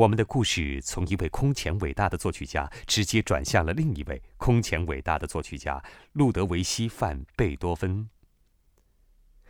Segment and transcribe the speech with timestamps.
[0.00, 8.08] 我们的故事从一位空前伟大的作曲家，直接转向了另一位空前伟大的作曲家——路德维希·范·贝多芬。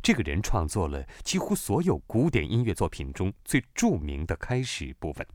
[0.00, 5.26] 这个人创作了几乎所有古典音乐作品中最著名的开始部分。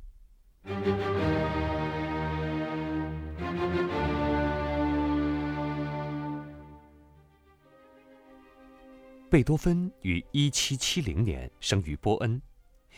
[9.30, 12.42] 贝多芬于1770年生于波恩。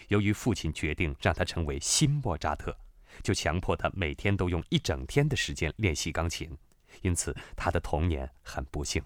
[0.10, 2.76] 由于父亲决定让他成为新莫扎特，
[3.22, 6.58] 就强迫他每天都用一整天的时间练习钢琴，
[7.02, 9.02] 因此他的童年很不幸。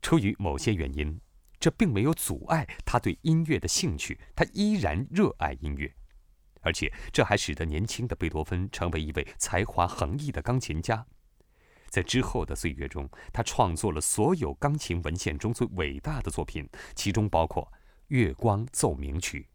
[0.00, 1.20] 出于某些原因。
[1.66, 5.92] 这并没有阻碍他对音乐的兴趣，他依然热爱音乐，
[6.60, 11.04] 而且这还使得年轻的贝多芬成为一位才华横溢的钢琴家。
[11.88, 17.64] 在之后的岁月中，他创作了所有钢琴文献中最伟大的作品，其中包括
[18.14, 19.48] 《月光奏鸣曲》。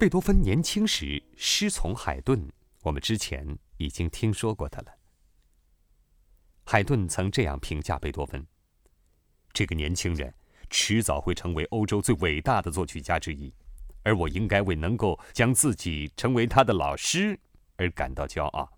[0.00, 2.50] 贝多芬年轻时师从海顿，
[2.80, 3.46] 我们之前
[3.76, 4.86] 已经听说过他了。
[6.64, 8.46] 海顿曾这样评价贝多芬
[9.52, 10.34] ：“这个年轻人
[10.70, 13.52] 迟早会成为欧洲最伟大的作曲家之一，
[14.02, 17.38] 而我应该为能够将自己成为他的老师
[17.76, 18.72] 而感到骄傲。”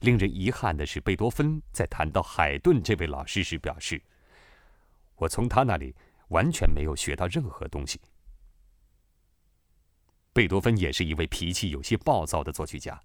[0.00, 4.02] 令人遗憾的是，贝多芬在谈到海顿这位老师时表示
[5.16, 5.96] ：“我从他那里
[6.28, 7.98] 完全没有学到任何东西。”
[10.36, 13.00] 贝多芬也是一位脾气有些暴躁的作曲家。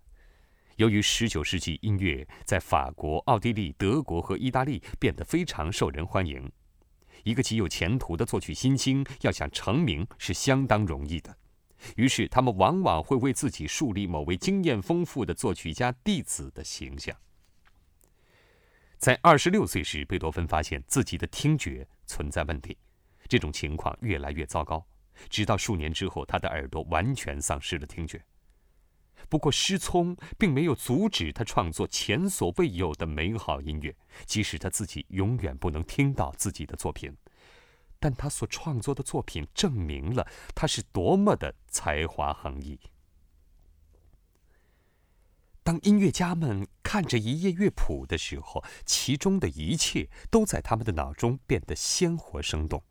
[0.76, 6.52] 由于19世纪音乐在法国、奥地利、德国和意大利变得非常受人欢迎，
[7.24, 11.34] 一个极有前途的作曲新星要想成名是相当容易的。
[11.96, 17.16] 于是，他们往往会为自己树立某位经验丰富的作曲家弟子的形象。
[18.98, 22.78] 在26岁时，贝多芬发现自己的听觉存在问题，
[23.30, 24.86] 这种情况越来越糟糕。
[25.30, 28.24] 直到数年之后，他的耳朵完全丧失了听觉。
[29.30, 33.96] 不过，失聪并没有阻止他创作前所未有的美好音乐，
[34.26, 37.16] 即使他自己永远不能听到自己的作品。
[38.00, 42.80] 但他所创作的作品证明了他是多么的才华横溢。
[45.64, 52.84] 当音乐家们看着一页乐谱的时候，其中的一切都在他们的脑中变得鲜活生动。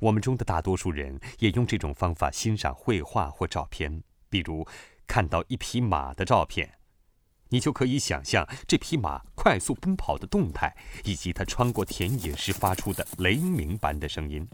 [0.00, 4.02] 我们中的大多数人也用这种方法欣赏绘画或照片。
[4.28, 4.66] 比如，
[5.06, 6.78] 看到一匹马的照片，
[7.50, 14.48] 你就可以想象这匹马快速奔跑的动态，以及它穿过田野时发出的雷鸣般的声音。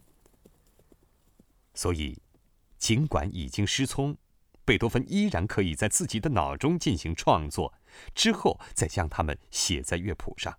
[1.75, 2.21] 所以，
[2.77, 4.17] 尽管已经失聪，
[4.65, 7.73] 贝多芬依然可以在自己的脑中进行创作，
[8.15, 10.59] 之后再将它们写在乐谱上。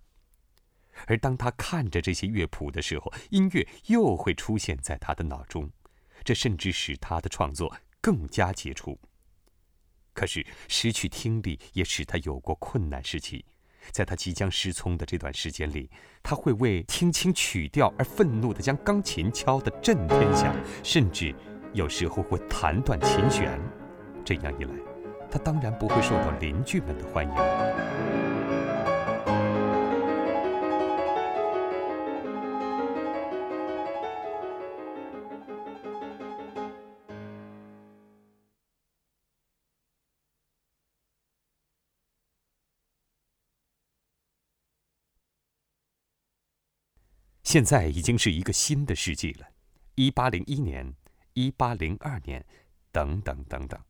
[1.07, 5.69] 而当他看着这些乐谱的时候，音乐又会出现在他的脑中，
[6.23, 8.99] 这甚至使他的创作更加杰出。
[10.13, 13.45] 可是，失去听力也使他有过困难时期。
[13.91, 15.89] 在他即将失聪的这段时间里，
[16.21, 20.53] 他会为听清曲调而愤怒地将钢琴敲得震天响，
[20.83, 21.33] 甚至
[21.73, 23.57] 有时候会弹断琴弦。
[24.25, 24.73] 这样一来，
[25.31, 27.88] 他当然不会受到邻居们的欢迎。
[47.49, 49.47] 现在已经是一个新的世纪了，
[49.95, 50.93] 一八零一年、
[51.33, 52.45] 一八零二年，
[52.91, 53.81] 等等等等。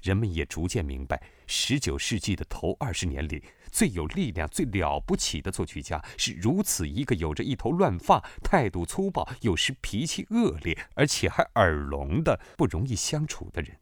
[0.00, 13.76] 人们也逐渐明白，十九世纪的头二十年里，最有力量、最了不起的作曲家是如此一个有着一头乱发、态度粗暴、有时脾气恶劣，而且还耳聋的不容易相处的人。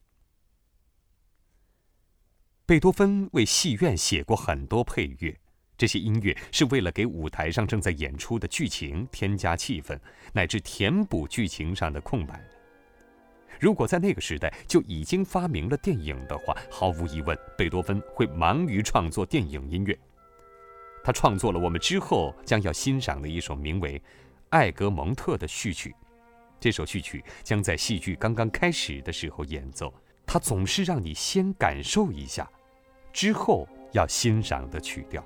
[2.66, 5.38] 贝多芬为戏院写过很多配乐。
[5.78, 9.96] 这些音乐是为了给舞台上正在演出的剧情添加气氛，
[10.32, 12.42] 乃至填补剧情上的空白。
[13.60, 19.96] 如果在那个时代就已经发明了电影的话，毫无疑问，贝多芬会忙于创作电影音乐。
[21.02, 23.98] 他创作了我们之后将要欣赏的一首名为
[24.50, 25.94] 《艾格蒙特》的序曲。
[26.60, 29.94] 这首序曲将在戏剧刚刚开始的时候演奏。
[30.26, 32.50] 它总是让你先感受一下，
[33.12, 35.24] 之后要欣赏的曲调。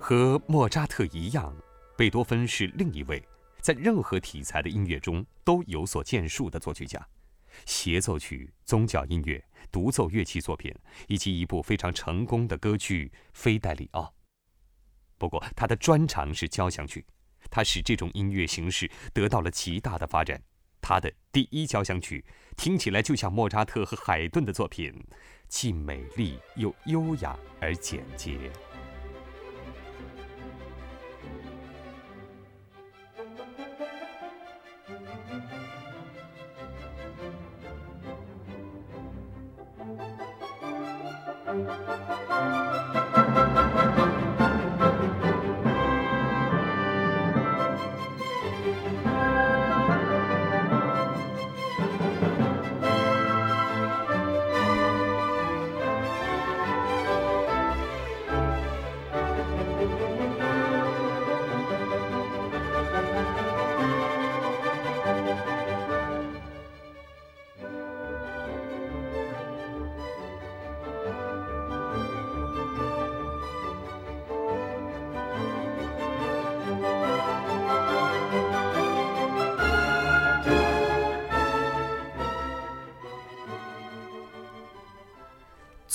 [0.00, 1.54] 和莫扎特一样，
[1.94, 3.22] 贝多芬是另一位
[3.60, 7.06] 在任何题材的音乐中都有所建树的作曲家。
[7.66, 10.74] 协奏曲、宗教音乐、独奏乐器作品，
[11.06, 14.02] 以及一部非常成功的歌剧《菲戴里奥》。
[15.18, 17.04] 不过，他的专长是交响曲，
[17.50, 20.42] 他使这种音乐形式得到了极大的发展。
[20.80, 22.24] 他的第一交响曲
[22.56, 24.94] 听起来就像莫扎特和海顿的作品，
[25.46, 28.50] 既美丽又优雅而简洁。
[41.52, 42.99] Música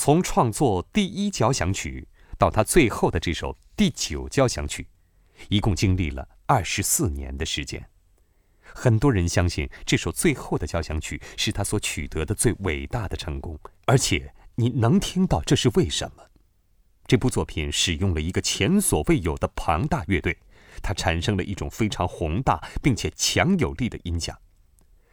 [0.06, 2.06] 从创作第一交响曲
[2.38, 4.86] 到他最后的这首第九交响曲，
[5.48, 7.84] 一共经历了二十四年的时间。
[8.62, 16.22] 很多人相信这首最后的交响曲是他所取得的最伟大的成功，而且你能听到这是为什么？
[17.08, 20.38] 这部作品使用了一个前所未有的庞大乐队，
[20.84, 24.38] 它产生了一种非常宏大并且强有力的音响。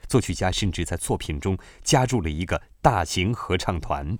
[0.08, 4.16] 作曲家甚至在作品中加入了一个大型合唱团。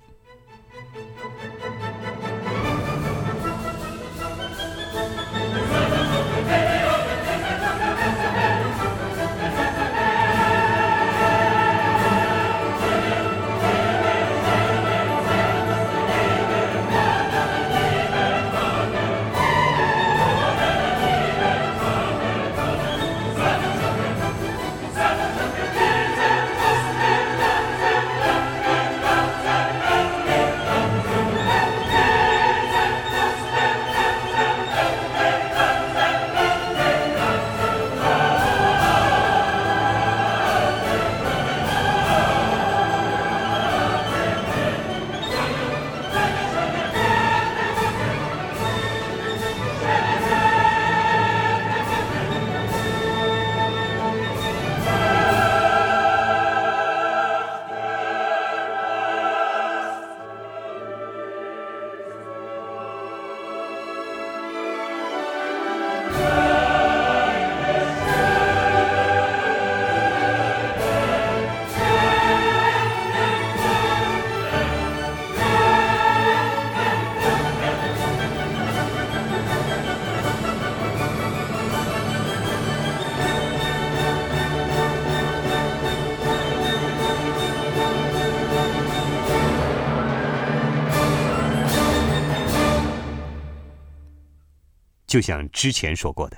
[95.14, 96.36] 就像之前说过的，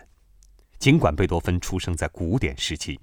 [0.79, 3.01] 尽管贝多芬出生在古典时期，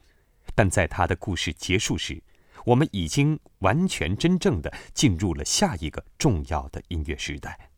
[0.54, 2.22] 但在他的故事结束时，
[2.64, 7.72] 我们已经完全真正的进入了下一个重要的音乐时代。